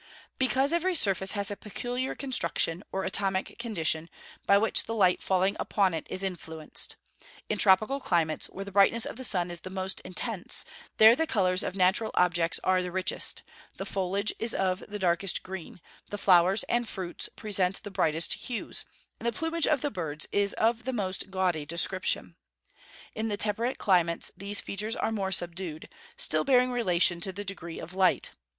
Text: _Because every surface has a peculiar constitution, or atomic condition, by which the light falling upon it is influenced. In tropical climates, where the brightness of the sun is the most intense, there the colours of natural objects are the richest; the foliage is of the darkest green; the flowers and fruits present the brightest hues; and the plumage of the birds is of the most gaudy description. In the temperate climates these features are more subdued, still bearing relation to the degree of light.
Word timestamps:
_Because 0.39 0.73
every 0.73 0.95
surface 0.95 1.33
has 1.33 1.51
a 1.51 1.55
peculiar 1.55 2.15
constitution, 2.15 2.83
or 2.91 3.03
atomic 3.03 3.59
condition, 3.59 4.09
by 4.47 4.57
which 4.57 4.85
the 4.85 4.95
light 4.95 5.21
falling 5.21 5.55
upon 5.59 5.93
it 5.93 6.07
is 6.09 6.23
influenced. 6.23 6.95
In 7.49 7.59
tropical 7.59 7.99
climates, 7.99 8.47
where 8.47 8.65
the 8.65 8.71
brightness 8.71 9.05
of 9.05 9.15
the 9.15 9.23
sun 9.23 9.51
is 9.51 9.59
the 9.61 9.69
most 9.69 9.99
intense, 9.99 10.65
there 10.97 11.15
the 11.15 11.27
colours 11.27 11.61
of 11.61 11.75
natural 11.75 12.09
objects 12.15 12.59
are 12.63 12.81
the 12.81 12.91
richest; 12.91 13.43
the 13.77 13.85
foliage 13.85 14.33
is 14.39 14.55
of 14.55 14.79
the 14.89 14.97
darkest 14.97 15.43
green; 15.43 15.79
the 16.09 16.17
flowers 16.17 16.63
and 16.63 16.89
fruits 16.89 17.29
present 17.35 17.83
the 17.83 17.91
brightest 17.91 18.33
hues; 18.33 18.85
and 19.19 19.27
the 19.27 19.31
plumage 19.31 19.67
of 19.67 19.81
the 19.81 19.91
birds 19.91 20.25
is 20.31 20.53
of 20.53 20.85
the 20.85 20.93
most 20.93 21.29
gaudy 21.29 21.63
description. 21.63 22.35
In 23.13 23.27
the 23.27 23.37
temperate 23.37 23.77
climates 23.77 24.31
these 24.35 24.61
features 24.61 24.95
are 24.95 25.11
more 25.11 25.31
subdued, 25.31 25.87
still 26.17 26.43
bearing 26.43 26.71
relation 26.71 27.21
to 27.21 27.31
the 27.31 27.45
degree 27.45 27.77
of 27.77 27.93
light. 27.93 28.31